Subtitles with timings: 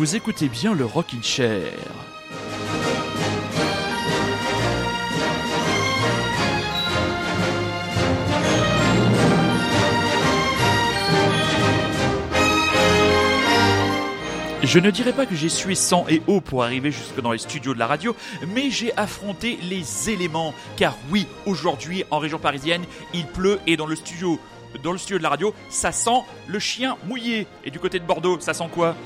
[0.00, 1.74] Vous écoutez bien le Rockin' Chair.
[14.62, 17.38] Je ne dirais pas que j'ai sué sang et eau pour arriver jusque dans les
[17.38, 18.16] studios de la radio,
[18.54, 20.54] mais j'ai affronté les éléments.
[20.78, 24.40] Car oui, aujourd'hui, en région parisienne, il pleut et dans le studio,
[24.82, 27.46] dans le studio de la radio, ça sent le chien mouillé.
[27.66, 28.96] Et du côté de Bordeaux, ça sent quoi?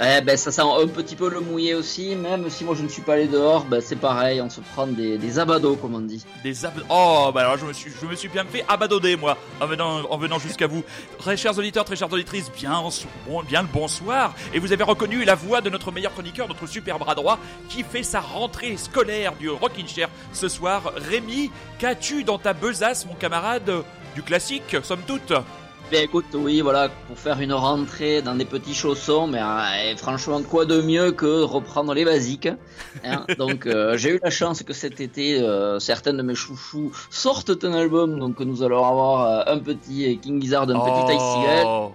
[0.00, 2.88] Eh ben ça sent un petit peu le mouillé aussi, même si moi je ne
[2.88, 6.00] suis pas allé dehors, ben, c'est pareil, on se prend des, des abados comme on
[6.00, 6.24] dit.
[6.44, 6.74] Des ab...
[6.88, 10.02] Oh, bah alors je me suis, je me suis bien fait abadoder, moi, en venant,
[10.08, 10.84] en venant jusqu'à vous.
[11.18, 12.80] Très chers auditeurs, très chères auditrices, bien,
[13.26, 14.36] bon, bien le bonsoir.
[14.54, 17.82] Et vous avez reconnu la voix de notre meilleur chroniqueur, notre super bras droit, qui
[17.82, 20.92] fait sa rentrée scolaire du Rockin' Chair ce soir.
[21.10, 23.82] Rémi, qu'as-tu dans ta besace, mon camarade
[24.14, 25.32] Du classique, somme toute?
[25.90, 30.42] Ben écoute, oui, voilà, pour faire une rentrée dans des petits chaussons, mais euh, franchement,
[30.42, 32.48] quoi de mieux que reprendre les basiques
[33.04, 33.24] hein.
[33.38, 37.64] Donc euh, j'ai eu la chance que cet été, euh, certains de mes chouchous sortent
[37.64, 41.22] un album, donc nous allons avoir euh, un petit King Gizzard, un petit Ice.
[41.64, 41.92] Oh,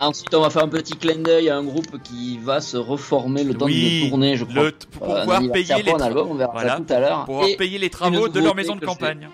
[0.00, 3.42] Ensuite, on va faire un petit clin d'œil à un groupe qui va se reformer
[3.44, 4.64] le temps Oui, de tourner, je crois.
[4.64, 7.00] le- pour pouvoir payer les pour un tra- album, on verra Voilà, ça tout à
[7.00, 7.16] l'heure.
[7.18, 9.28] pour pouvoir Et payer les travaux de leur maison de campagne.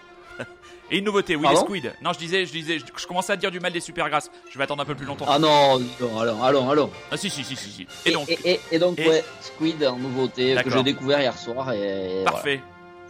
[0.91, 1.91] Et une nouveauté, oui, Pardon les squids.
[2.03, 4.31] Non, je disais, je disais, je, je commençais à dire du mal des super grasses.
[4.51, 5.27] Je vais attendre un peu plus longtemps.
[5.29, 6.91] Ah non, non, allons, allons, allons.
[7.11, 7.71] Ah si, si, si, si.
[7.71, 7.87] si.
[8.07, 11.37] Et donc, et, et- et donc et- ouais, Squid en nouveauté que j'ai découvert hier
[11.37, 12.31] soir et voilà.
[12.33, 12.61] parfait.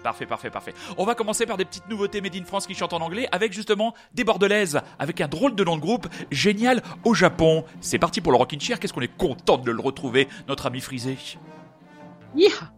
[0.03, 0.75] Parfait, parfait, parfait.
[0.97, 3.53] On va commencer par des petites nouveautés Made in France qui chantent en anglais avec
[3.53, 7.65] justement des bordelaises, avec un drôle de nom de groupe génial au Japon.
[7.81, 8.79] C'est parti pour le Rockin' Chair.
[8.79, 11.17] Qu'est-ce qu'on est content de le retrouver, notre ami Frisé?
[12.37, 12.71] Yeeha.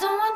[0.00, 0.27] Don't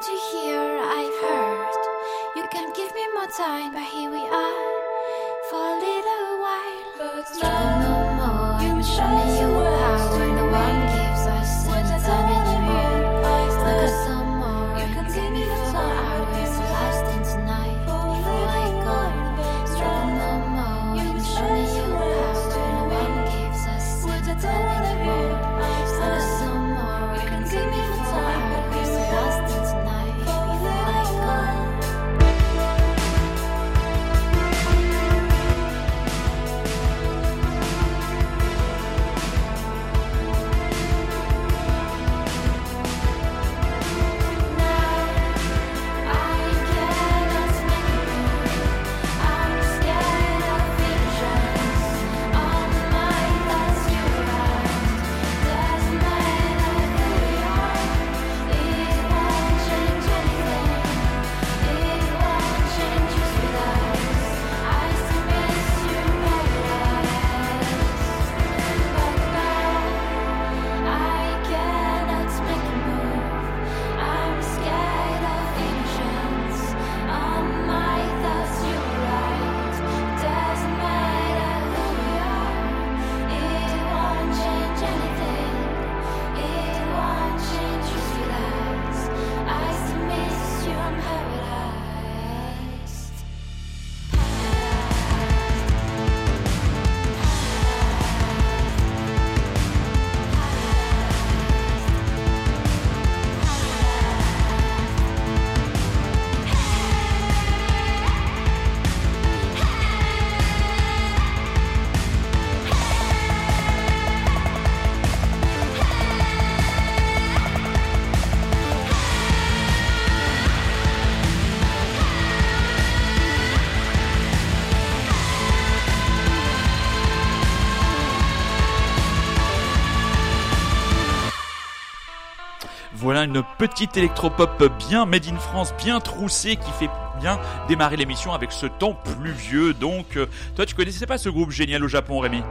[133.25, 136.91] Une petite électropop bien made in France, bien troussée, qui fait
[137.21, 137.39] bien
[137.69, 139.75] démarrer l'émission avec ce temps pluvieux.
[139.75, 140.27] Donc, euh,
[140.57, 142.43] toi, tu connaissais pas ce groupe génial au Japon, Rémi?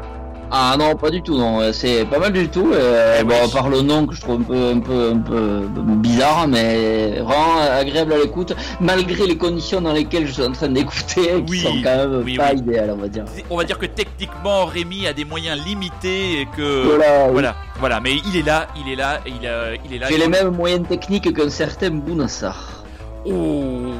[0.53, 1.71] Ah non, pas du tout, non.
[1.71, 2.71] C'est pas mal du tout.
[2.73, 5.61] euh, Eh bon, part le nom que je trouve un peu, un peu, un peu
[5.95, 10.67] bizarre, mais vraiment agréable à l'écoute, malgré les conditions dans lesquelles je suis en train
[10.67, 12.59] d'écouter, qui Oui, sont quand même oui, pas oui.
[12.59, 13.23] idéales, on va dire.
[13.49, 17.99] On va dire que techniquement, Rémi a des moyens limités et que Voilà, voilà, voilà.
[18.01, 20.07] Mais il est là, il est là, et il, euh, il est là.
[20.09, 22.80] J'ai les mêmes moyens techniques qu'un certain Bounassar.
[23.23, 23.93] Oh,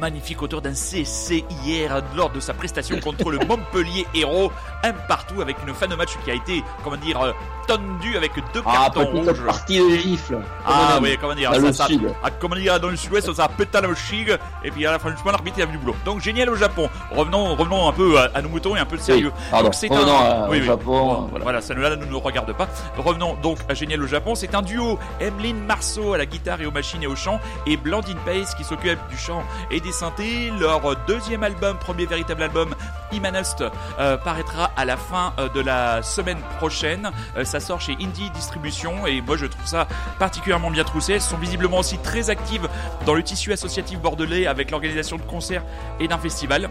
[0.00, 4.52] magnifique auteur d'un CC hier lors de sa prestation contre le Montpellier Héros,
[4.84, 7.32] un partout avec une fin de match qui a été, comment dire, euh,
[7.66, 9.44] tendue avec deux Ah, cartons rouges.
[9.44, 10.38] partie de gifle.
[10.64, 13.48] Ah oui, comment dire, dans ça, le ça- ah, comment dire, dans le sud-ouest, ça
[13.48, 15.96] pétale le chig, et puis à la franchement, l'arbitre a vu du boulot.
[16.04, 16.88] Donc génial au Japon.
[17.10, 19.32] Revenons, revenons un peu à, à nos moutons et un peu de sérieux.
[19.52, 19.62] Oui.
[19.62, 20.48] Donc, c'est un...
[20.48, 20.64] oui, oui.
[20.64, 22.68] Japon, voilà, ça là ne nous regarde pas.
[22.96, 24.34] Revenons donc à Génial au Japon.
[24.36, 24.98] C'est un duo.
[25.20, 28.96] Emeline Marceau à la guitare et aux machines et au chant, et Blandine Pace qui
[29.10, 30.50] du chant et des synthés.
[30.58, 32.74] Leur deuxième album, premier véritable album,
[33.12, 33.64] Imanust,
[33.98, 37.10] euh, paraîtra à la fin euh, de la semaine prochaine.
[37.36, 39.86] Euh, ça sort chez Indie Distribution et moi je trouve ça
[40.18, 41.14] particulièrement bien troussé.
[41.14, 42.68] Elles sont visiblement aussi très actives
[43.06, 45.64] dans le tissu associatif bordelais avec l'organisation de concerts
[45.98, 46.70] et d'un festival.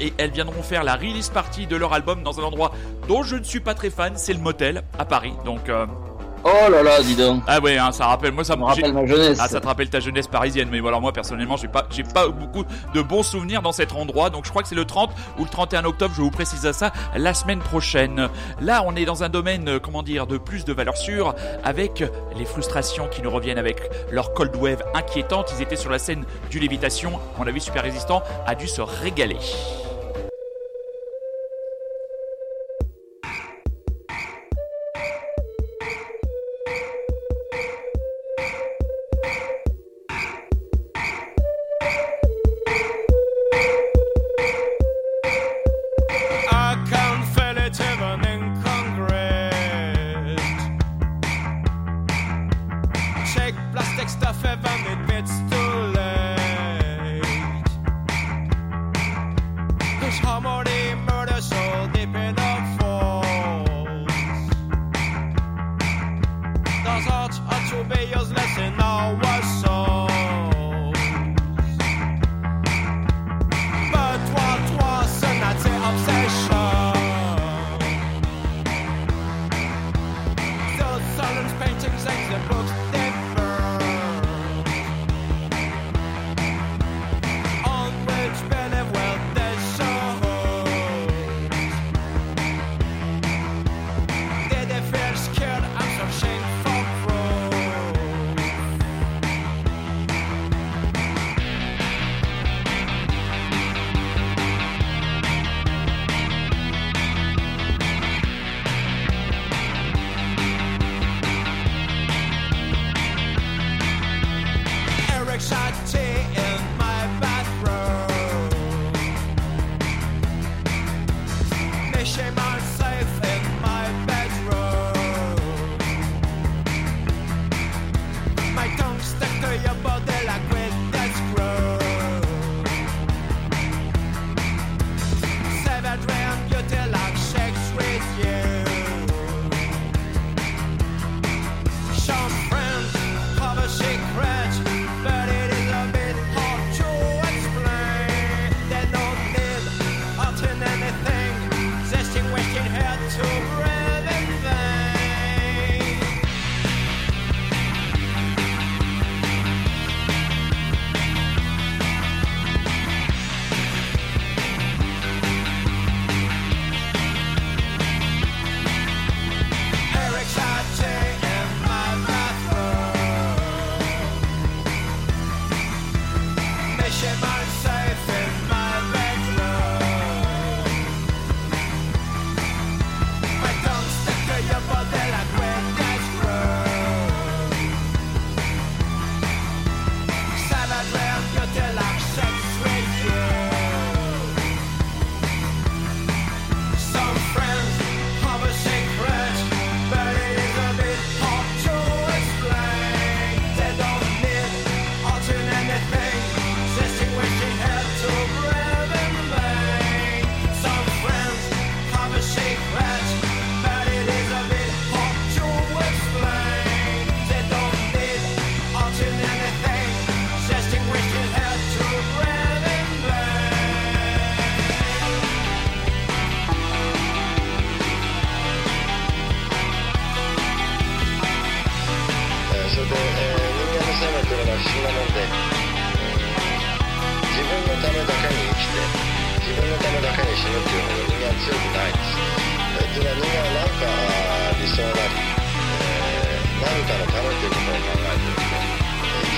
[0.00, 2.72] Et elles viendront faire la release party de leur album dans un endroit
[3.06, 5.34] dont je ne suis pas très fan, c'est le motel à Paris.
[5.44, 5.70] Donc
[6.46, 7.42] Oh là là, dis donc.
[7.46, 9.38] ah ouais, hein, ça rappelle moi ça me rappelle ma jeunesse.
[9.40, 12.28] ah, ça te rappelle ta jeunesse parisienne, mais voilà, moi personnellement, j'ai pas, j'ai pas
[12.28, 12.64] beaucoup
[12.94, 14.28] de bons souvenirs dans cet endroit.
[14.28, 16.92] Donc je crois que c'est le 30 ou le 31 octobre, je vous précise ça
[17.16, 18.28] la semaine prochaine.
[18.60, 22.04] Là, on est dans un domaine, euh, comment dire, de plus de valeur sûre, avec
[22.36, 23.80] les frustrations qui nous reviennent avec
[24.10, 25.52] leur cold wave inquiétante.
[25.56, 27.18] Ils étaient sur la scène du Lévitation.
[27.38, 29.38] On a vu Super Résistant a dû se régaler.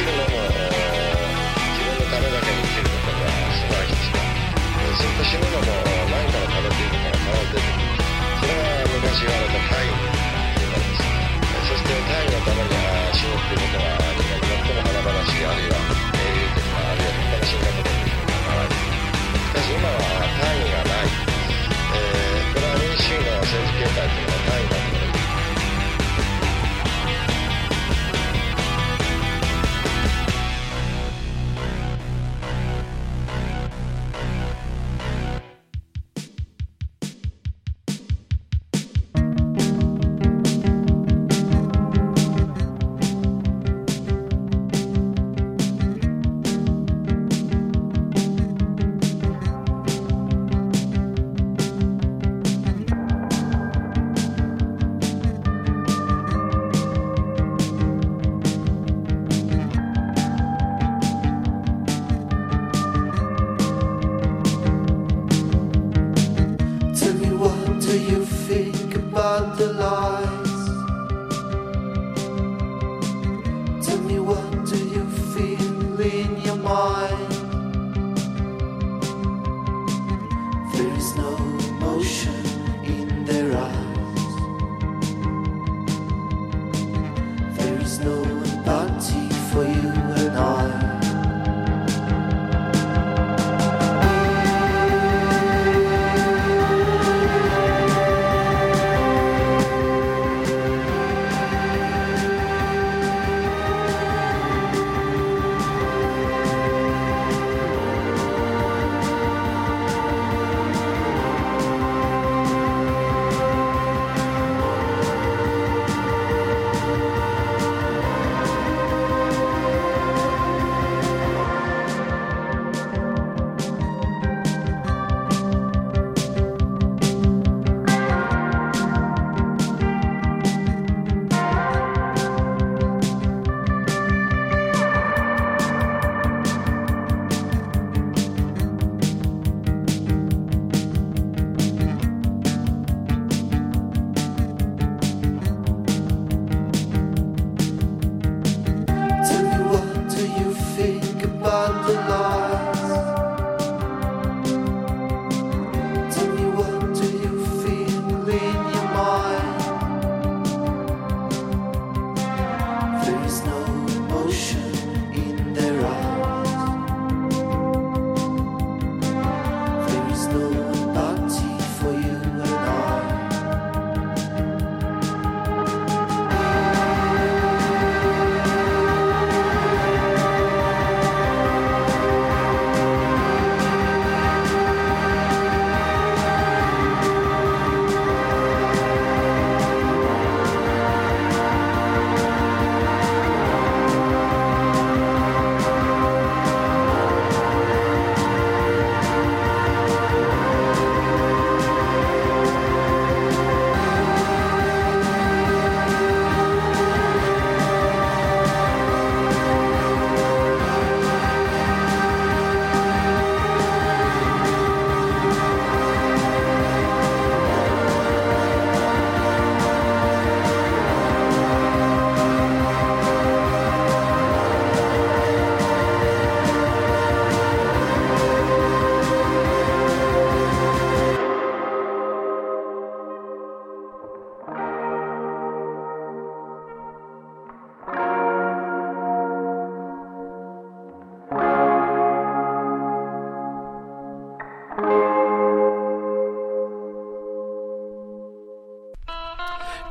[0.07, 0.56] Beetle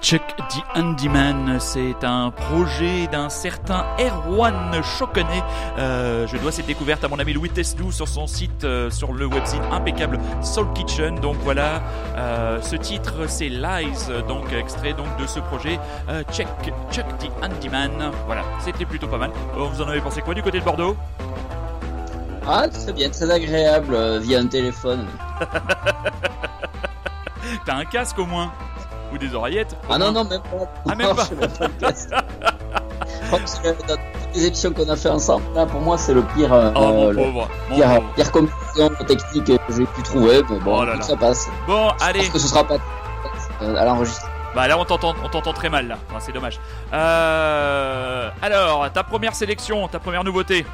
[0.05, 5.41] Chuck the Handyman, c'est un projet d'un certain Erwan Choconnet.
[5.79, 9.13] Euh, je dois cette découverte à mon ami Louis Teslou sur son site, euh, sur
[9.13, 11.15] le website impeccable Soul Kitchen.
[11.21, 11.81] Donc voilà,
[12.17, 16.49] euh, ce titre c'est Lies, donc extrait donc de ce projet euh, Check
[16.91, 18.11] Chuck the Handyman.
[18.27, 19.31] Voilà, c'était plutôt pas mal.
[19.55, 20.95] Vous en avez pensé quoi du côté de Bordeaux?
[22.45, 25.07] Ah très bien, très agréable via un téléphone.
[27.65, 28.51] T'as un casque au moins?
[29.13, 29.75] ou des oreillettes.
[29.89, 30.71] Ah non, non, même pas.
[30.89, 31.25] Ah, même pas.
[33.31, 36.21] Je que dans toutes les émissions qu'on a fait ensemble, là, pour moi, c'est le
[36.21, 37.97] pire, euh, oh, mon pauvre, pire, pauvre.
[37.97, 40.43] Euh, pire combinaison technique que j'ai pu trouver.
[40.43, 41.01] Bon, oh là là.
[41.01, 41.47] ça passe.
[41.67, 42.19] Bon, Je allez.
[42.19, 42.77] Pense que ce sera pas
[43.61, 44.31] euh, à l'enregistrement.
[44.55, 46.61] Bah là on t'entend, on t'entend très mal là, c'est dommage.
[46.93, 48.29] Euh...
[48.41, 50.65] Alors, ta première sélection, ta première nouveauté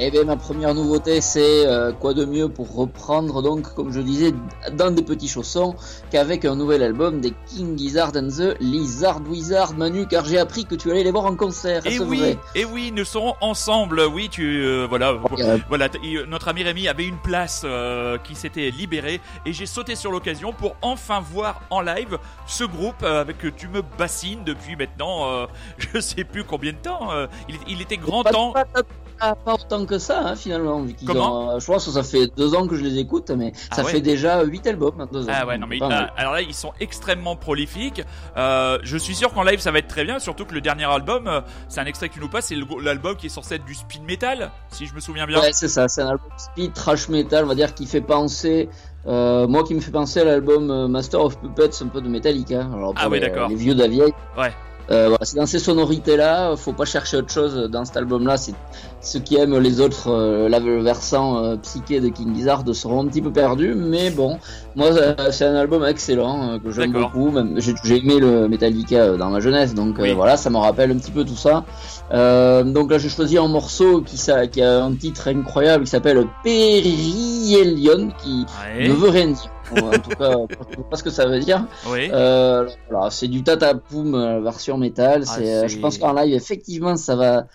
[0.00, 4.00] eh bien, ma première nouveauté, c'est euh, quoi de mieux pour reprendre, donc, comme je
[4.00, 4.32] disais,
[4.74, 5.74] dans des petits chaussons,
[6.12, 10.66] qu'avec un nouvel album des King Gizzard and the Lizard Wizard, Manu, car j'ai appris
[10.66, 11.84] que tu allais les voir en concert.
[11.84, 14.00] Et est-ce oui, vrai et oui, nous serons ensemble.
[14.02, 15.88] Oui, tu euh, voilà, Euh, voilà.
[16.28, 20.52] Notre ami Rémi avait une place euh, qui s'était libérée et j'ai sauté sur l'occasion
[20.52, 25.98] pour enfin voir en live ce groupe avec que tu me bassines depuis maintenant, je
[26.00, 27.08] sais plus combien de temps.
[27.48, 28.52] il, il était grand pas, temps.
[28.52, 28.82] pas, pas-
[29.18, 30.80] pas- pas autant que ça, hein, finalement.
[30.82, 33.52] vu Comment ont, je pense que ça fait deux ans que je les écoute, mais
[33.70, 33.90] Ah ça ouais.
[33.92, 35.32] fait déjà huit albums en deux ans.
[35.34, 36.12] Ah ouais, non mais mal.
[36.16, 38.02] alors là ils sont extrêmement prolifiques.
[38.36, 40.84] Euh, je suis sûr qu'en live ça va être très bien, surtout que le dernier
[40.84, 43.64] album, euh, c'est un extrait que tu nous passes, c'est l'album qui est censé être
[43.64, 45.40] du speed metal, si je me souviens bien.
[45.40, 48.68] Ouais, c'est ça, c'est un album speed trash metal, on va dire, qui fait penser,
[49.06, 52.60] euh, moi qui me fait penser à l'album Master of Puppets, un peu de Metallica.
[52.72, 53.48] Alors, Ah les, d'accord.
[53.48, 54.12] Les vieux de la vieille.
[54.36, 54.52] Ouais.
[54.90, 58.38] Euh, voilà, c'est dans ces sonorités-là, faut pas chercher autre chose dans cet album-là.
[58.38, 58.54] C'est
[59.00, 63.02] ceux qui aiment les autres, euh, la- le versant euh, psyché de King Gizzard seront
[63.02, 64.38] un petit peu perdus, mais bon,
[64.74, 67.32] moi euh, c'est un album excellent euh, que j'aime beaucoup.
[67.56, 70.12] J'ai j'ai aimé le Metallica euh, dans ma jeunesse, donc euh, Oui.
[70.12, 71.64] voilà, ça me rappelle un petit peu tout ça.
[72.12, 75.90] Euh, donc là, j'ai choisi un morceau qui, ça, qui a un titre incroyable qui
[75.90, 78.46] s'appelle Perielion, qui
[78.78, 78.88] Ouais.
[78.88, 79.50] ne veut rien dire.
[79.76, 80.30] En tout cas,
[80.70, 81.66] je sais pas ce que ça veut dire.
[81.88, 82.08] Oui.
[82.12, 85.24] Euh, voilà, c'est du tatapoum version métal.
[85.28, 87.46] Ah, je pense qu'en live, effectivement, ça va,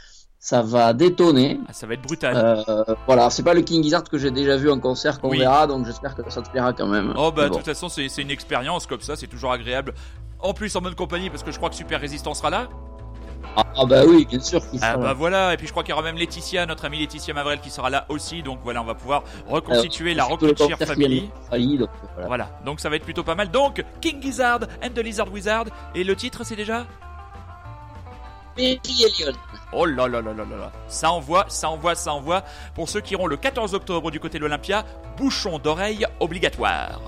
[0.46, 1.62] ça va détonner.
[1.70, 2.36] Ah, ça va être brutal.
[2.36, 5.38] Euh, voilà, c'est pas le King Gizzard que j'ai déjà vu en concert qu'on Oui.
[5.40, 7.14] verra, donc j'espère que ça te plaira quand même.
[7.16, 9.94] Oh bah de toute façon c'est une expérience comme ça, c'est toujours agréable.
[10.42, 12.68] En plus en bonne compagnie parce que je crois que Super Résistance sera là.
[13.56, 15.14] Ah, ah bah oui, bien sûr qu'il Ah sera bah là.
[15.14, 17.70] voilà, et puis je crois qu'il y aura même Laetitia, notre amie Laetitia Mavrel qui
[17.70, 20.78] sera là aussi, donc voilà on va pouvoir reconstituer la Alors, surtout le Rocket Cheer
[20.78, 21.30] concert qu'il y a Family.
[21.42, 22.28] Australie, donc, voilà.
[22.28, 23.50] Voilà, donc ça va être plutôt pas mal.
[23.50, 26.86] Donc King Gizzard and the Lizard Wizard, et le titre c'est déjà?
[29.72, 30.72] Oh là là là là là là.
[30.88, 32.44] Ça envoie, ça envoie, ça envoie.
[32.76, 34.86] Pour ceux qui iront le 14 octobre du côté de l'Olympia,
[35.18, 37.02] bouchon d'oreille obligatoire.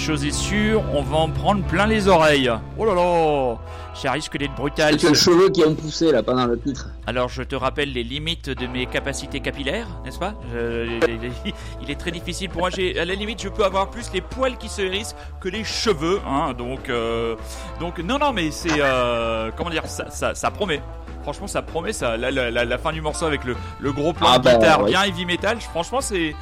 [0.00, 2.50] Chose est sûre, on va en prendre plein les oreilles.
[2.78, 3.56] Oh là là
[3.94, 4.96] Ça risque d'être brutal.
[4.96, 6.88] Tu as le cheveu qui ont poussé là pendant le titre.
[7.06, 10.34] Alors je te rappelle les limites de mes capacités capillaires, n'est-ce pas?
[10.52, 10.98] Je-
[11.82, 12.70] Il est très difficile pour moi.
[12.70, 15.64] J'ai, à la limite, je peux avoir plus les poils qui se hérissent que les
[15.64, 16.20] cheveux.
[16.26, 17.36] Hein, donc, euh,
[17.78, 20.80] donc non, non, mais c'est euh, comment dire, ça, ça, ça promet.
[21.22, 21.92] Franchement, ça promet.
[21.92, 24.44] Ça, la, la, la- la fin du morceau avec le, le gros plan Ah de
[24.44, 24.90] bah, guitare ouais.
[24.90, 25.60] bien heavy metal.
[25.60, 26.34] Franchement, c'est,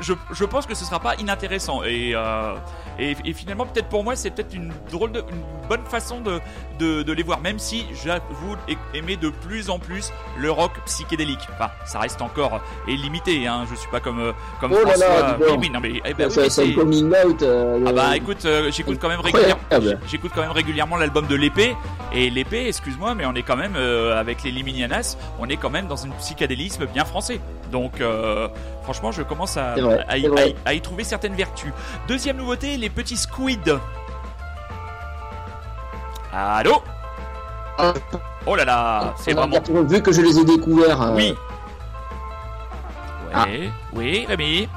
[0.00, 1.82] je, pense que ce sera pas inintéressant.
[1.82, 2.54] Et, euh,
[2.98, 6.40] et, et finalement, peut-être pour moi, c'est peut-être une drôle de, une bonne façon de,
[6.78, 8.56] de, de les voir, même si j'avoue
[8.94, 11.46] aimer de plus en plus le rock psychédélique.
[11.54, 13.64] Enfin, ça reste encore euh, limité, hein.
[13.70, 15.22] Je suis pas comme euh, comme Oh là là, François.
[15.32, 15.48] dis donc.
[15.50, 17.42] oui, oui, non mais, eh ben oui, mais c'est coming out.
[17.42, 19.62] euh, ah bah écoute, euh, j'écoute quand même régulièrement.
[20.08, 21.76] J'écoute quand même régulièrement l'album de l'épée
[22.12, 25.70] et l'épée, excuse-moi, mais on est quand même euh, avec les Liminianas, on est quand
[25.70, 27.40] même dans un psychédélisme bien français.
[27.72, 28.48] Donc euh,
[28.86, 30.42] franchement, je commence à, vrai, à y, c'est vrai.
[30.42, 31.72] à y- à y trouver certaines vertus.
[32.06, 33.58] Deuxième nouveauté, les petits squids.
[36.32, 36.82] Allô
[37.78, 37.92] Ah.
[38.46, 41.02] Oh là là, c'est vraiment vu que je les ai découverts.
[41.02, 41.34] euh, oui.
[43.34, 43.46] Ah.
[43.92, 44.68] Oui, Rémi.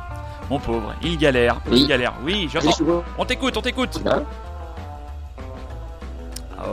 [0.50, 1.82] Mon pauvre, il galère, Oui.
[1.82, 2.14] il galère.
[2.24, 3.04] Oui, j'entends.
[3.18, 4.02] On t'écoute, on t'écoute.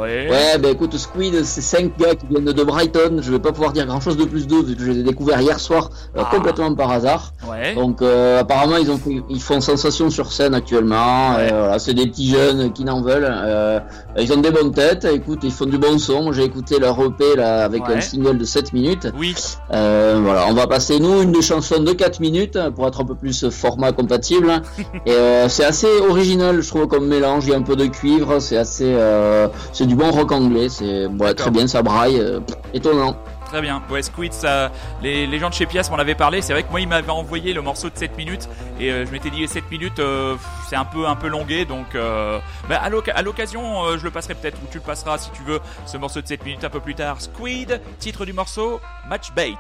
[0.01, 0.29] Ouais.
[0.31, 3.19] Ouais, bah écoute, Squid, c'est cinq gars qui viennent de Brighton.
[3.23, 5.03] Je vais pas pouvoir dire grand chose de plus d'eux vu que je les ai
[5.03, 6.29] découverts hier soir euh, Ah.
[6.35, 7.33] complètement par hasard.
[7.49, 7.75] Ouais.
[7.75, 11.37] Donc euh, apparemment ils ont ils font sensation sur scène actuellement.
[11.37, 11.49] Ouais.
[11.51, 13.29] Voilà, c'est des petits jeunes qui n'en veulent.
[13.29, 13.81] Euh,
[14.19, 15.05] ils ont des bonnes têtes.
[15.05, 16.33] Écoute, ils font du bon son.
[16.33, 19.09] J'ai écouté leur EP là avec un single de 7 minutes.
[19.19, 19.35] Oui.
[19.73, 23.05] Euh, voilà, on va passer nous une des chansons de 4 minutes pour être un
[23.05, 24.63] peu plus format compatible.
[25.07, 27.45] Et euh, c'est assez original, je trouve, comme mélange.
[27.47, 29.49] Il y a un peu de cuivre, c'est assez, euh,
[29.87, 30.69] c'est du bon rock anglais.
[30.69, 32.41] C'est ouais, très bien, ça braille, euh,
[32.75, 33.17] étonnant.
[33.47, 33.81] Très bien.
[33.89, 34.73] Ouais, Squid, ça,
[35.03, 36.43] les, les gens de chez Pias m'en avaient parlé.
[36.43, 38.49] C'est vrai que moi, ils m'avaient envoyé le morceau de 7 minutes
[38.81, 40.35] et euh, je m'étais dit 7 minutes, euh,
[40.69, 41.65] c'est un peu un peu longué.
[41.65, 45.19] Donc, euh, bah, à l'oc- à l'occasion, je le passerai peut-être ou tu le passeras
[45.19, 47.21] si tu veux ce morceau de 7 minutes un peu plus tard.
[47.21, 49.55] Squid, titre du morceau, Match Bait.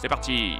[0.00, 0.54] C'est parti.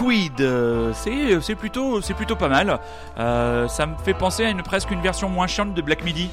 [0.00, 0.92] Les Squid, euh,
[1.40, 2.78] c'est plutôt c'est plutôt pas mal.
[3.18, 6.30] Euh, ça me fait penser à une presque une version moins chiante de Black Midi.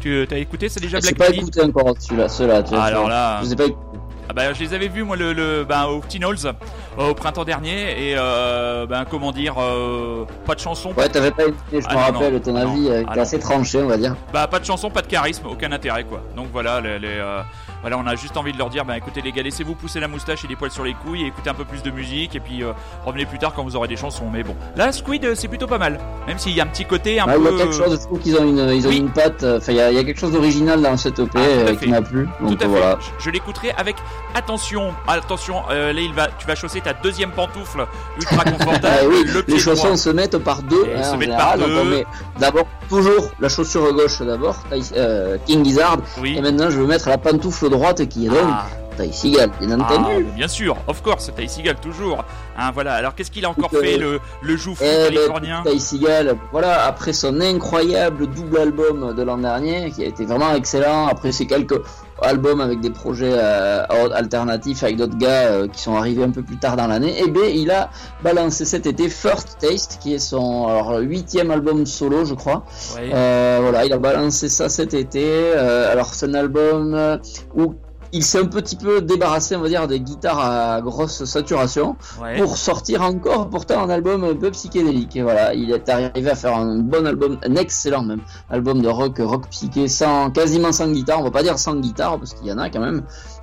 [0.00, 3.40] Tu as écouté ça déjà sais Black pas Midi écouté encore celui-là, Ah, alors là-
[3.42, 3.98] Je pas écouté.
[4.28, 7.14] Ah bah, je les avais vus moi le, le ben, au Teen Halls, euh, au
[7.14, 11.54] printemps dernier et euh, ben comment dire euh, pas de chanson, Ouais, t'avais pas aimé,
[11.72, 12.38] je Ah, me rappelle, non.
[12.38, 14.14] ton Ah, avis euh, Ah, assez tranché, on va dire.
[14.32, 16.22] bah pas de chanson, pas de charisme, aucun intérêt quoi.
[16.36, 17.40] Donc voilà les, les, euh,
[17.82, 20.08] voilà on a juste envie de leur dire ben écoutez les gars laissez-vous pousser la
[20.08, 22.40] moustache et les poils sur les couilles et écoutez un peu plus de musique et
[22.40, 22.72] puis euh,
[23.06, 24.26] revenez plus tard quand vous aurez des chansons.
[24.32, 26.84] Mais bon là Squid euh, c'est plutôt pas mal, même s'il y a un petit
[26.84, 28.86] côté un Ouais, il y peu a quelque chose, je trouve qu'ils ont une, ils
[28.86, 28.98] ont Oui.
[28.98, 31.18] une patte, euh, enfin, il y, a- il y a quelque chose d'original dans cette
[31.18, 32.28] EP Ah, tout qui m'a plu.
[32.38, 32.96] Tout Donc à fait.
[33.18, 33.96] Je, je l'écouterai avec
[34.34, 34.94] attention.
[35.08, 37.86] Attention, euh, là il va, tu vas chausser ta deuxième pantoufle
[38.18, 38.86] ultra confortable.
[38.88, 39.96] Ah oui, le les chaussons droit.
[39.96, 40.84] se mettent par deux.
[40.96, 42.04] Hein, se en mettent par deux.
[42.38, 44.56] d'abord toujours la chaussure gauche d'abord,
[44.96, 45.98] euh, King Gizzard.
[46.20, 46.34] Oui.
[46.36, 48.66] Et maintenant, je vais mettre la pantoufle droite qui est donc Ah.
[49.12, 50.24] Seagal, bien Ah, entendu.
[50.36, 52.22] bien sûr, of course, Ty Seagal toujours.
[52.58, 52.92] Hein, voilà.
[52.94, 55.80] Alors qu'est-ce qu'il a encore Donc, fait euh, le le joufflu Eh ben, californien Ty
[55.80, 61.06] Seagal, voilà, après son incroyable double album de l'an dernier, qui a été vraiment excellent,
[61.06, 61.80] après ces quelques
[62.22, 66.42] albums avec des projets euh, alternatifs avec d'autres gars euh, qui sont arrivés un peu
[66.42, 67.90] plus tard dans l'année, et ben il a
[68.22, 72.64] balancé cet été First Taste, qui est son alors, huitième album solo, je crois.
[72.98, 75.52] Euh, voilà, il a balancé ça cet été.
[75.52, 77.18] Alors c'est un album
[77.54, 77.74] où
[78.12, 82.36] il s'est un petit peu débarrassé, on va dire, des guitares à grosse saturation ouais.
[82.38, 85.16] pour sortir encore pourtant un album un peu psychédélique.
[85.16, 88.20] Et voilà, il est arrivé à faire un bon album, un excellent même
[88.50, 91.20] album de rock, rock psyché, sans quasiment sans guitare.
[91.20, 93.02] On va pas dire sans guitare parce qu'il y en a quand même.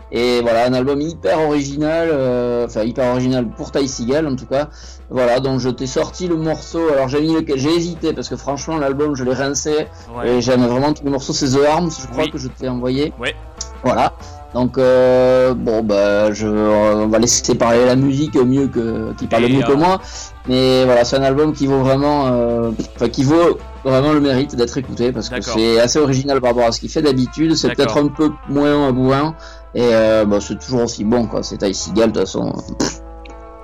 [0.10, 4.46] Et voilà, un album hyper original, euh, enfin hyper original pour Ty Seagal en tout
[4.46, 4.70] cas.
[5.10, 6.80] Voilà, donc je t'ai sorti le morceau.
[6.94, 10.30] Alors j'ai mis lequel J'ai hésité parce que franchement l'album je l'ai rincé ouais.
[10.30, 11.34] et j'aime vraiment tous les morceaux.
[11.34, 12.32] C'est The Arms, je crois Oui.
[12.32, 13.14] que je t'ai envoyé.
[13.20, 13.36] Ouais.
[13.84, 14.14] Voilà.
[14.54, 19.48] Donc euh, bon bah je on va laisser parler la musique mieux que qui parle
[19.48, 20.02] mieux que euh, moi.
[20.48, 24.56] Mais voilà, c'est un album qui vaut vraiment euh, enfin qui vaut vraiment le mérite
[24.56, 27.56] d'être écouté parce que c'est assez original par rapport à ce qu'il fait d'habitude.
[27.56, 29.36] C'est peut-être un peu moins bourrin
[29.76, 31.44] et euh, bah, c'est toujours aussi bon quoi.
[31.44, 32.54] C'est Ty Seagal de toute façon.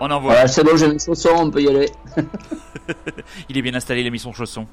[0.02, 0.34] On envoie.
[0.34, 1.90] Voilà, c'est bon, j'ai mes chaussons, on peut y aller.
[3.50, 4.68] Il est bien installé, il a mis son chausson.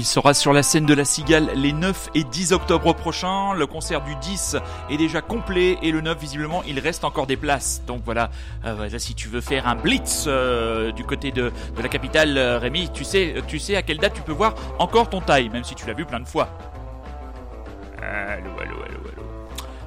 [0.00, 3.52] Il sera sur la scène de la Cigale les 9 et 10 octobre prochains.
[3.52, 4.56] Le concert du 10
[4.88, 7.82] est déjà complet et le 9 visiblement il reste encore des places.
[7.86, 8.30] Donc voilà,
[8.64, 12.88] euh, si tu veux faire un blitz euh, du côté de, la capitale, euh, Rémi,
[12.94, 13.34] tu sais,
[13.76, 16.20] à quelle date tu peux voir encore ton taille, même si tu l'as vu plein
[16.20, 16.48] de fois.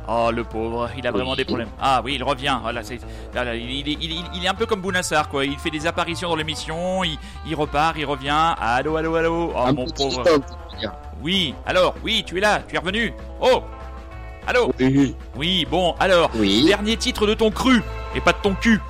[0.08, 1.70] Oh le pauvre, il a vraiment des problèmes.
[1.80, 2.58] Ah oui, il revient.
[2.62, 3.00] Voilà, c'est,
[3.34, 5.46] là, là, il, il est- il est- il est un peu comme Bounassar, quoi.
[5.46, 8.54] Il fait des apparitions dans l'émission, il, il repart, il revient.
[8.60, 9.54] Allô, allô, allô.
[9.56, 10.24] Oh Un mon pauvre.
[11.22, 13.14] Oui, alors, oui, tu es là, tu es revenu.
[13.42, 13.62] Oh
[14.46, 15.16] Allô Oui.
[15.38, 16.66] Oui, bon, alors, Oui.
[16.66, 17.82] dernier titre de ton cru,
[18.14, 18.82] et pas de ton cul.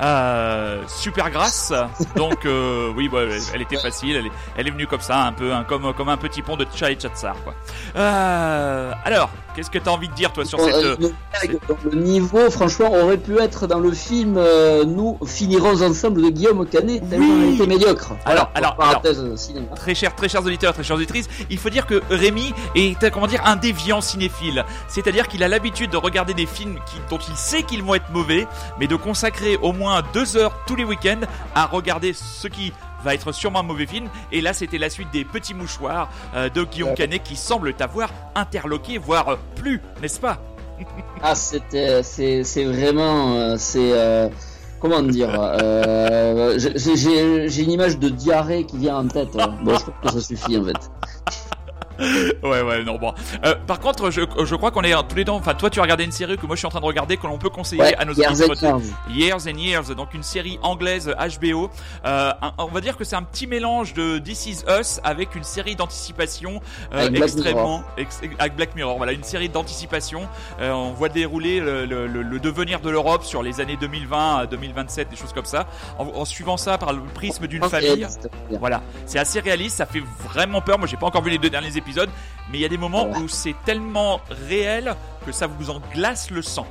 [0.00, 1.72] Euh, super grasse,
[2.16, 3.20] donc euh, oui, bah,
[3.54, 6.08] elle, était facile, elle est, elle est venue comme ça, un peu, hein, comme, comme
[6.08, 7.54] un petit pont de Tcha et Tchatsar, quoi.
[7.96, 10.74] Euh, alors, qu'est-ce que t'as envie de dire, toi, sur cette...
[10.74, 10.96] euh,
[11.68, 14.40] dans le niveau, franchement, aurait pu être dans le film
[14.86, 17.54] Nous finirons ensemble de Guillaume Canet, tellement Oui.
[17.54, 18.12] était médiocre.
[18.24, 19.66] Alors, alors, euh, cinéma.
[19.76, 23.26] Très chers, très chers auditeurs, très chères auditrices, il faut dire que Rémi est, comment
[23.26, 24.64] dire, un déviant cinéphile.
[24.88, 28.10] C'est-à-dire qu'il a l'habitude de regarder des films qui, dont il sait qu'ils vont être
[28.12, 28.46] mauvais,
[28.78, 31.20] mais de consacrer au moins deux heures tous les week-ends
[31.54, 32.72] à regarder ce qui
[33.04, 34.08] va être sûrement un mauvais film.
[34.30, 36.94] Et là, c'était la suite des Petits Mouchoirs euh, de Guillaume.
[36.94, 40.38] Canet qui semble t'avoir interloqué, voire euh, plus, n'est-ce pas?
[41.22, 44.28] Ah, c'était, c'est, c'est vraiment, euh, c'est, euh,
[44.80, 49.34] comment dire, euh, j'ai- j'ai, j'ai une image de diarrhée qui vient en tête.
[49.36, 49.46] euh.
[49.62, 50.90] Bon, je crois que ça suffit en fait.
[52.42, 53.14] Ouais, ouais, non, bon.
[53.44, 55.32] Euh, par contre, je, je crois qu'on est tous les deux.
[55.32, 57.16] Enfin, toi, tu as regardé une série que moi je suis en train de regarder,
[57.16, 58.34] que l'on peut conseiller Ouais, à nos and
[59.10, 59.46] Years.
[59.48, 61.70] And Years, donc une série anglaise HBO.
[62.04, 65.34] Euh, un- on va dire que c'est un petit mélange de This Is Us avec
[65.34, 66.60] une série d'anticipation
[66.92, 68.96] euh, extrêmement ex- avec Black Mirror.
[68.96, 70.28] Voilà, une série d'anticipation.
[70.60, 74.38] Euh, on voit dérouler le, le- le- le devenir de l'Europe sur les années 2020
[74.38, 75.66] à 2027, des choses comme ça,
[75.98, 77.88] en, en suivant ça par le prisme d'une famille.
[77.88, 78.28] Réaliste.
[78.58, 80.78] Voilà, c'est assez réaliste, ça fait vraiment peur.
[80.78, 81.82] Moi, j'ai pas encore vu les deux derniers épisodes,
[82.50, 83.20] mais il y a des moments Voilà.
[83.20, 86.66] où c'est tellement réel que ça vous en glace le sang.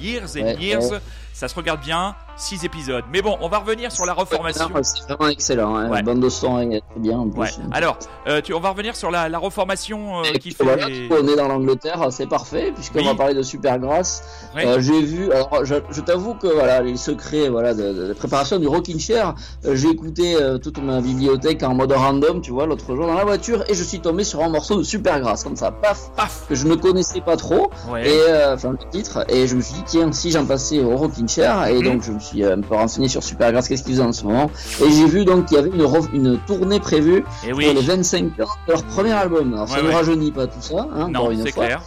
[0.00, 1.00] Years and Years,
[1.32, 3.04] ça se regarde bien, six épisodes.
[3.12, 4.68] Mais bon, on va revenir sur la reformation.
[4.82, 5.76] C'est vraiment excellent.
[5.76, 5.90] Hein.
[5.90, 6.02] Ouais.
[6.02, 6.26] Bande de
[6.74, 7.40] est très bien en plus.
[7.40, 7.48] Ouais.
[7.72, 10.64] Alors, euh, tu, on va revenir sur la, la reformation euh, qui fait.
[10.64, 13.06] voilà, on est dans l'Angleterre, c'est parfait, puisqu'on Oui.
[13.06, 14.22] va parler de Supergrass.
[14.54, 14.66] Ouais.
[14.66, 18.58] Euh, j'ai vu, alors je, je t'avoue que voilà, les secrets voilà, de, de préparation
[18.58, 19.34] du Rockin' Chair,
[19.72, 23.64] j'ai écouté toute ma bibliothèque en mode random, tu vois, l'autre jour dans la voiture,
[23.68, 26.46] et je suis tombé sur un morceau de Supergrass, comme ça, paf, Paf.
[26.48, 28.08] que je ne connaissais pas trop, Ouais.
[28.08, 28.22] et
[28.52, 31.66] enfin le titre, et je me suis dit, tiens, si j'en passais au Rockin' Chair,
[31.66, 31.84] et Mhm.
[31.84, 34.24] donc je me suis euh, un peu renseigné sur Supergrass, qu'est-ce qu'ils faisaient en ce
[34.24, 34.50] moment,
[34.84, 35.70] et j'ai vu donc qu'il y avait
[36.12, 37.72] une, tournée prévue Et pour oui.
[37.74, 39.54] les 25 ans de leur premier album.
[39.54, 39.94] Alors ça ne ouais.
[39.94, 41.66] rajeunit pas tout ça, hein, Non, une fois.
[41.66, 41.82] clair.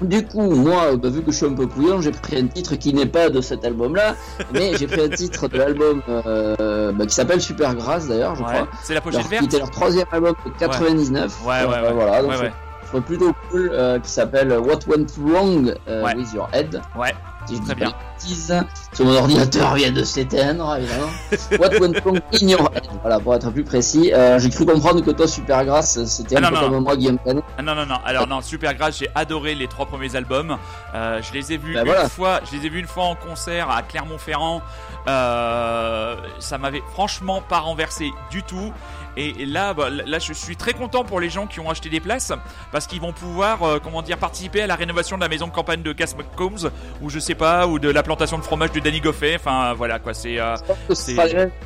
[0.00, 2.76] Du coup, moi, bah, vu que je suis un peu couillon, j'ai pris un titre
[2.76, 4.14] qui n'est pas de cet album-là,
[4.52, 8.52] mais j'ai pris un titre de l'album euh, bah, qui s'appelle Supergrass d'ailleurs, je Ouais.
[8.52, 8.68] crois.
[8.84, 9.44] C'est la pochette Alors, qui verte.
[9.46, 11.40] était leur troisième album de 99.
[11.44, 11.92] Ouais, ouais, Euh, ouais.
[11.94, 16.80] Voilà, donc plutôt cool, euh, qui s'appelle What Went Wrong euh, with Your Head.
[16.96, 17.12] Ouais.
[17.48, 17.92] Si je Très dis bien.
[18.14, 18.54] bêtises.
[18.92, 21.08] Sur mon ordinateur vient de s'éteindre, évidemment.
[21.58, 22.84] What Went Wrong in Your Head.
[23.00, 24.12] Voilà, pour être plus précis.
[24.12, 26.80] Euh, j'ai cru comprendre que toi, Supergrass, c'était Ah, un non, peu non, comme non.
[26.82, 27.44] moi, Guillaume Canet.
[27.56, 27.98] Ah, non, non, non.
[28.04, 28.98] Alors non, super grâce.
[28.98, 30.58] J'ai adoré les trois premiers albums.
[30.94, 32.08] Euh, je les ai vus Bah, une voilà.
[32.08, 32.40] fois.
[32.50, 34.60] Je les ai vus une fois en concert à Clermont-Ferrand.
[35.08, 38.72] Euh, ça m'avait franchement pas renversé du tout.
[39.18, 41.98] Et là, bah, là, je suis très content pour les gens qui ont acheté des
[41.98, 42.32] places
[42.70, 45.52] parce qu'ils vont pouvoir, euh, comment dire, participer à la rénovation de la maison de
[45.52, 46.70] campagne de Cass McCombs
[47.02, 49.34] ou je sais pas, ou de la plantation de fromage de Danny Goffet.
[49.34, 50.14] Enfin, voilà quoi.
[50.14, 50.56] C'est euh,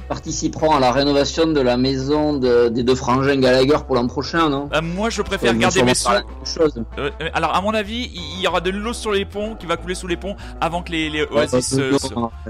[0.09, 4.49] participeront à la rénovation de la maison de- des deux frangins Gallagher pour l'an prochain,
[4.49, 4.71] non?
[4.73, 5.93] Euh, moi, je préfère garder mes
[6.45, 6.83] chose.
[6.99, 9.77] Euh, alors, à mon avis, il y aura de l'eau sur les ponts qui va
[9.77, 11.99] couler sous les ponts avant que les, Oasis se,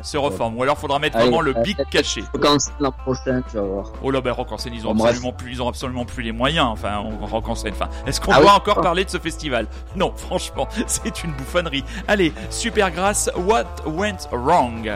[0.02, 0.56] se, reforment.
[0.58, 2.22] Ou alors, faudra mettre Allez, vraiment le big caché.
[2.32, 3.92] Rock l'an prochain, tu vas voir.
[4.02, 6.66] Oh là, ben Rock ils ont Absolument plus, ils ont absolument plus les moyens.
[6.70, 7.72] Enfin, on Rock en scène.
[7.74, 8.82] Enfin, est-ce qu'on Ah doit oui encore Ah.
[8.82, 9.66] parler de ce festival?
[9.96, 11.84] Non, franchement, c'est une bouffonnerie.
[12.08, 13.30] Allez, super grâce.
[13.36, 14.90] What went wrong?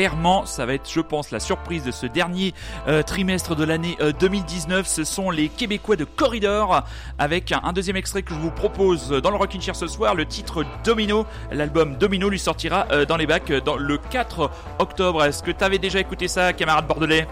[0.00, 2.54] Clairement, ça va être, je pense, la surprise de ce dernier
[2.88, 4.86] euh, trimestre de l'année euh, 2019.
[4.86, 6.84] Ce sont les Québécois de Corridor,
[7.18, 10.14] avec un, un deuxième extrait que je vous propose dans le Rockin' Chair ce soir.
[10.14, 14.50] Le titre Domino, l'album Domino lui sortira euh, dans les bacs euh, dans le 4
[14.78, 15.22] octobre.
[15.22, 17.26] Est-ce que t'avais déjà écouté ça, camarade bordelais?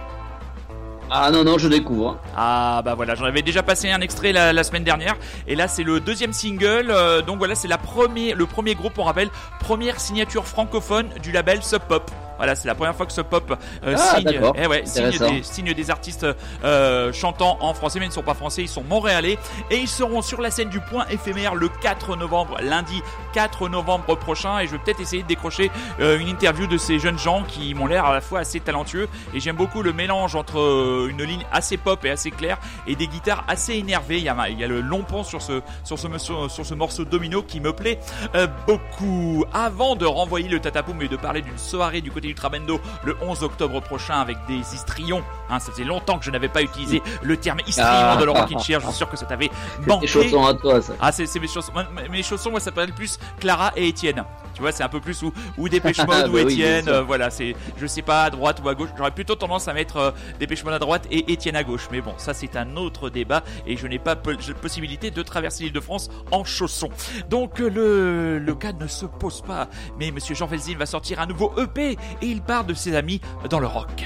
[1.11, 2.19] Ah non, non, je découvre.
[2.37, 5.17] Ah bah voilà, j'en avais déjà passé un extrait la, la semaine dernière
[5.47, 6.91] et là c'est le deuxième single.
[6.91, 11.33] euh, donc voilà, c'est la premier, le premier groupe, on rappelle, première signature francophone du
[11.33, 12.11] label Sub Pop.
[12.39, 13.53] Voilà, c'est la première fois que Sub Pop
[13.85, 16.27] euh, Ah, signe, eh ouais, signe, des, signe des artistes
[16.65, 19.39] euh, chantant en français, mais ils ne sont pas français, ils sont montréalais
[19.71, 23.03] et ils seront sur la scène du Point éphémère le 4 novembre, lundi
[23.35, 24.61] 4 novembre prochain.
[24.61, 25.71] Et je vais peut-être essayer de décrocher
[26.01, 29.09] euh, une interview de ces jeunes gens qui m'ont l'air à la fois assez talentueux
[29.35, 32.95] et j'aime beaucoup le mélange entre euh, une ligne assez pop et assez claire et
[32.97, 34.19] des guitares assez énervées.
[34.19, 36.65] Il y a, il y a le long pont sur ce, sur ce, morceau- sur
[36.65, 37.99] ce morceau domino qui me plaît
[38.35, 39.45] euh, beaucoup.
[39.53, 43.17] Avant de renvoyer le tatapoum et de parler d'une soirée du côté du Trabendo le
[43.21, 47.03] 11 octobre prochain avec des histrions, hein, ça faisait longtemps que je n'avais pas utilisé
[47.23, 48.17] le terme histrion Ah.
[48.21, 49.51] de Laurent Kincher, je suis sûr que ça t'avait
[49.81, 50.01] C'est manqué.
[50.03, 50.93] des chaussons à toi, ça.
[51.01, 51.73] Ah, c'est mes chaussons.
[52.11, 54.25] Mes chaussons, moi, ça s'appelle plus Clara et Étienne.
[54.59, 56.89] Tu vois, c'est un peu plus ou, ou Dépêche Mode Bah ou Étienne.
[56.89, 58.89] euh, voilà, c'est, je sais pas, à droite ou à gauche.
[58.99, 61.87] J'aurais plutôt tendance à mettre euh, Dépêche Mode à droite et Étienne à gauche.
[61.93, 65.73] Mais bon, ça c'est un autre débat et je n'ai pas possibilité de traverser l'île
[65.73, 66.91] de France en chaussons.
[67.31, 69.69] Donc euh, le, le cas ne se pose pas.
[70.01, 73.21] Mais Monsieur Jean Felzin va sortir un nouveau EP et il parle de ses amis
[73.49, 74.05] dans le rock.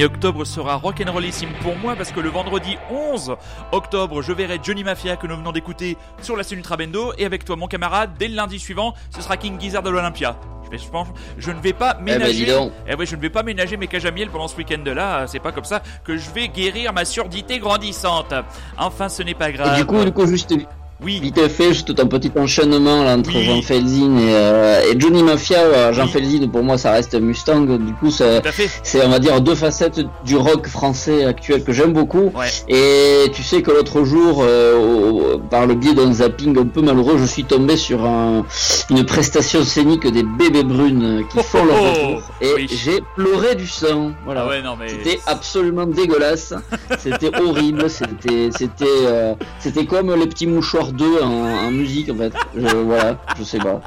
[0.00, 3.36] 1er octobre sera rock'n'rollissime pour moi parce que le vendredi 11
[3.72, 7.44] octobre, je verrai Johnny Mafia que nous venons d'écouter sur la scène Ultrabendo et avec
[7.44, 10.38] toi mon camarade, dès le lundi suivant, ce sera King Gizzard de l'Olympia.
[11.38, 12.46] Je, ne vais pas eh ben, ménager.
[12.86, 15.22] Eh je ne vais pas ménager mes cages pendant ce week-end là.
[15.22, 18.32] Euh, c'est pas comme ça que je vais guérir ma surdité grandissante.
[18.78, 19.76] Enfin, ce n'est pas grave.
[19.76, 20.24] Du coup, du coup,
[21.04, 21.20] oui.
[21.20, 23.44] vite fait, juste un petit enchaînement là, entre Oui.
[23.44, 25.92] Jean Felzin et, euh, et Johnny Mafia.
[25.92, 26.10] Jean Oui.
[26.10, 27.66] Felzin, pour moi, ça reste Mustang.
[27.78, 28.42] Du coup, c'est,
[29.04, 32.30] on va dire, deux facettes du rock français actuel que j'aime beaucoup.
[32.34, 32.48] Ouais.
[32.68, 37.16] Et tu sais que l'autre jour, euh, par le biais d'un zapping un peu malheureux,
[37.18, 38.44] je suis tombé sur un-
[38.90, 42.22] une prestation scénique des bébés brunes qui font leur Oh, retour.
[42.40, 42.66] Et oui.
[42.70, 44.12] j'ai pleuré du sang.
[44.24, 44.42] Voilà.
[44.44, 44.88] Ah ouais, non mais.
[44.88, 46.52] C'était absolument dégueulasse.
[46.98, 47.88] C'était horrible.
[47.88, 52.32] C'était, c'était, euh, c'était comme les petits mouchoirs 2 en, en musique en fait.
[52.54, 53.80] Je, voilà, je sais pas.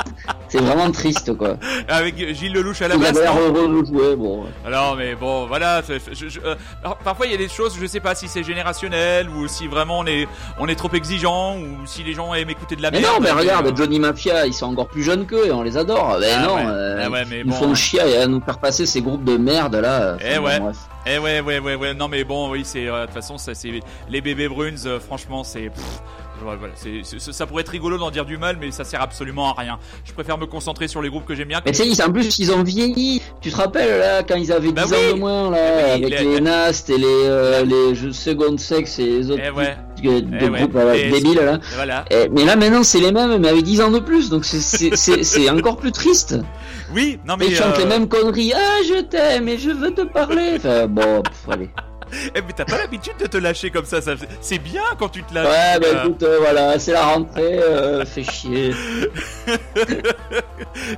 [0.47, 1.58] C'est vraiment triste quoi.
[1.88, 3.14] Avec Gilles Lelouch à la basse.
[3.14, 4.16] non jouer.
[4.16, 4.45] Bon.
[4.66, 5.82] Alors, mais bon, voilà.
[5.86, 8.28] c'est- je- je- euh, alors, parfois, il y a des choses, je sais pas si
[8.28, 10.28] c'est générationnel ou si vraiment on est,
[10.60, 13.14] on est trop exigeant ou si les gens aiment écouter de la Mais merde.
[13.16, 15.76] non, mais euh, regarde, Johnny Mafia, ils sont encore plus jeunes qu'eux et on les
[15.78, 16.18] adore.
[16.22, 16.64] Ah non, ouais.
[16.68, 17.76] euh, Ah ouais, mais ils bon, font ouais.
[17.76, 20.18] chier à nous faire passer ces groupes de merde là.
[20.24, 20.60] Eh ouais.
[20.60, 20.78] bref.
[21.06, 21.93] Eh ouais, ouais, ouais, ouais.
[21.93, 23.72] Non, mais bon, oui, c'est euh, de toute façon, ça, c'est
[24.10, 24.78] les bébés brunes.
[24.86, 25.70] euh, franchement, c'est.
[27.32, 29.80] Ça pourrait être rigolo d'en dire du mal, mais ça sert absolument à rien.
[30.06, 31.62] Je préfère me concentrer sur les groupes que j'aime bien.
[31.66, 33.22] Mais tu sais, ils- en plus, ils ont vieilli.
[33.41, 35.14] Tu te rappelles, là, quand ils avaient 10 Bah ans oui.
[35.14, 38.58] de moins, là, Eh oui, avec les- les Nast et les, euh, les jeux Second
[38.58, 39.78] Sex et les autres Eh ouais.
[40.06, 40.60] euh, de Eh ouais.
[40.60, 41.60] groupes voilà, Et- débiles, là.
[41.76, 42.06] Voilà.
[42.32, 44.30] Mais là, maintenant, c'est les mêmes, mais avec 10 ans de plus.
[44.30, 46.36] Donc, c'est- encore plus triste.
[46.94, 47.48] Oui, non, mais.
[47.48, 48.54] ils chantent euh, les mêmes conneries.
[48.56, 50.54] Ah, je t'aime et je veux te parler.
[50.58, 51.70] Enfin, bon, pff, allez.
[52.36, 54.01] Eh, mais t'as pas l'habitude de te lâcher comme ça.
[54.01, 55.47] ça c'est bien quand tu te lâches.
[55.47, 57.59] Ouais, bah euh, écoute, euh, voilà, c'est la rentrée.
[57.61, 58.72] Euh, fait chier.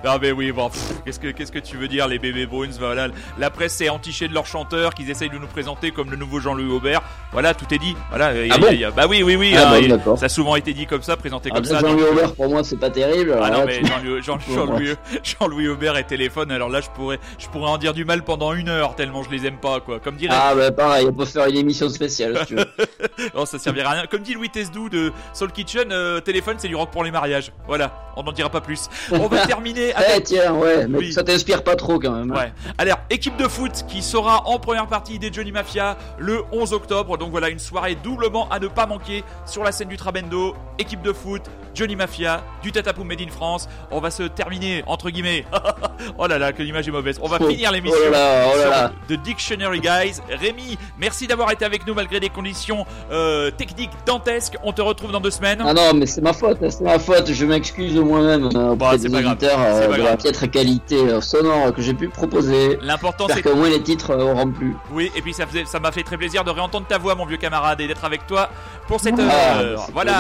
[0.03, 0.69] Non mais oui bon
[1.05, 3.07] qu'est-ce que qu'est-ce que tu veux dire les bébés Bruins voilà
[3.37, 6.39] la presse s'est entichée de leur chanteur qu'ils essayent de nous présenter comme le nouveau
[6.39, 7.01] Jean-Louis Aubert
[7.31, 9.81] voilà tout est dit voilà Ah bon a- bah oui oui oui Ah hein, bon,
[9.81, 10.17] il- d'accord.
[10.17, 12.63] ça a souvent été dit comme ça présenté Ah, comme ça Jean-Louis Aubert, pour moi,
[12.63, 13.35] c'est pas terrible.
[13.41, 14.93] ah non mais Jean-Louis Jean, Jean-Louis
[15.23, 18.53] Jean-Louis Aubert et téléphone alors là je pourrais je pourrais en dire du mal pendant
[18.53, 21.25] une heure tellement je les aime pas quoi comme dirait Ah, bah pareil, on peut
[21.25, 22.65] faire une émission spéciale si tu veux.
[23.35, 26.67] non ça servira à rien comme dit Louis Tesdou de Soul Kitchen euh, téléphone c'est
[26.67, 29.93] du rock pour les mariages voilà on n'en dira pas plus on va terminer Eh,
[29.95, 31.13] avec tiens, ouais, mais Oui.
[31.13, 32.31] ça t'inspire pas trop quand même.
[32.31, 32.35] hein.
[32.35, 32.53] Ouais.
[32.77, 37.17] Alors, équipe de foot qui sera en première partie des Johnny Mafia le 11 octobre.
[37.17, 40.55] Donc voilà, une soirée doublement à ne pas manquer sur la scène du Trabendo.
[40.79, 41.41] Équipe de foot,
[41.75, 43.67] Johnny Mafia, du Tatapoum Made in France.
[43.91, 45.45] On va se terminer, entre guillemets.
[46.17, 47.19] oh là là, que l'image est mauvaise.
[47.21, 48.91] On va Oh, finir l'émission oh là là, oh là sur là.
[49.09, 50.21] The Dictionary Guys.
[50.29, 54.55] Rémi, merci d'avoir été avec nous malgré des conditions euh, techniques dantesques.
[54.63, 55.61] On te retrouve dans deux semaines.
[55.65, 57.31] Ah non, mais c'est ma faute, c'est ma faute.
[57.31, 60.03] Je m'excuse moi-même euh, auprès Bah, c'est des auditeurs c'est euh, de grave.
[60.11, 62.79] la piètre qualité euh, sonore que j'ai pu proposer.
[62.81, 64.75] L'important c'est qu'au moins les titres auront plu.
[64.91, 65.45] Oui, et puis ça
[65.79, 68.49] m'a fait très plaisir de réentendre ta voix, mon vieux camarade, et d'être avec toi
[68.87, 69.83] pour cette Ah, heure.
[69.87, 70.13] c'est Voilà.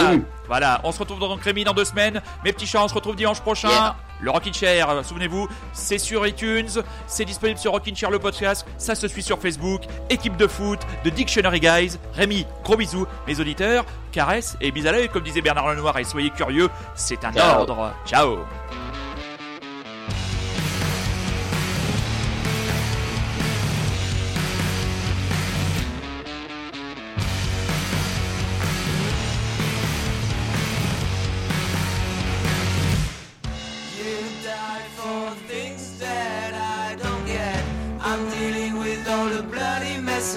[0.47, 0.81] Voilà.
[0.83, 2.21] On se retrouve donc Rémi dans deux semaines.
[2.43, 3.69] Mes petits chats, on se retrouve dimanche prochain.
[3.69, 3.95] Yeah.
[4.21, 6.69] Le Rockin' Chair, euh, souvenez-vous, c'est sur iTunes,
[7.05, 10.79] c'est disponible sur Rockin' Chair le podcast, ça se suit sur Facebook, équipe de foot,
[11.03, 11.97] de Dictionary Guys.
[12.13, 13.83] Rémi, gros bisous, mes auditeurs,
[14.13, 17.59] caresse et bis à l'œil, comme disait Bernard Lenoir, et soyez curieux, c'est un Ciao.
[17.59, 17.93] ordre.
[18.05, 18.37] Ciao.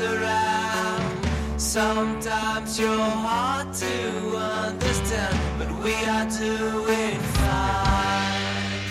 [0.00, 1.26] Around.
[1.56, 8.82] Sometimes you're hard to understand, but we are doing fine.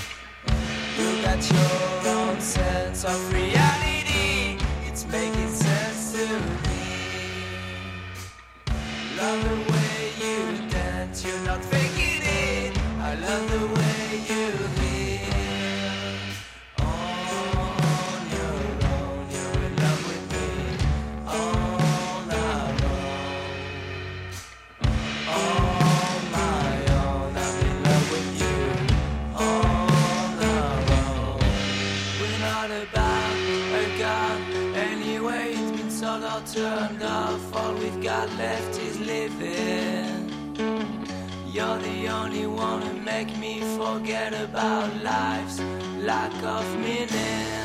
[0.97, 6.25] You got your own sense of reality, it's making sense to
[6.67, 6.85] me.
[9.17, 11.61] Love the way you dance, you're not
[43.17, 45.59] make me forget about life's
[46.05, 47.56] lack of meaning.